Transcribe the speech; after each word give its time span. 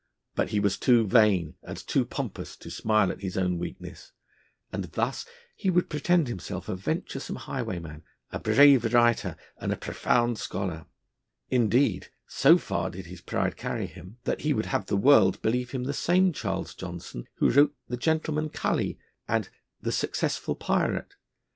But 0.33 0.49
he 0.49 0.59
was 0.59 0.79
too 0.79 1.05
vain 1.05 1.57
and 1.61 1.77
too 1.77 2.05
pompous 2.05 2.55
to 2.55 2.71
smile 2.71 3.11
at 3.11 3.21
his 3.21 3.37
own 3.37 3.59
weakness, 3.59 4.13
and 4.73 4.85
thus 4.85 5.27
he 5.55 5.69
would 5.69 5.91
pretend 5.91 6.27
himself 6.27 6.67
a 6.67 6.75
venturesome 6.75 7.35
highwayman, 7.35 8.01
a 8.31 8.39
brave 8.39 8.95
writer, 8.95 9.35
and 9.57 9.71
a 9.71 9.75
profound 9.77 10.39
scholar. 10.39 10.87
Indeed, 11.51 12.07
so 12.25 12.57
far 12.57 12.89
did 12.89 13.05
his 13.05 13.21
pride 13.21 13.55
carry 13.57 13.85
him, 13.85 14.17
that 14.23 14.41
he 14.41 14.55
would 14.55 14.65
have 14.65 14.87
the 14.87 14.97
world 14.97 15.39
believe 15.43 15.69
him 15.69 15.83
the 15.83 15.93
same 15.93 16.33
Charles 16.33 16.73
Johnson, 16.73 17.27
who 17.35 17.51
wrote 17.51 17.75
The 17.87 17.95
Gentleman 17.97 18.49
Cully 18.49 18.97
and 19.27 19.49
The 19.83 19.91
Successful 19.91 20.55
Pyrate. 20.55 21.13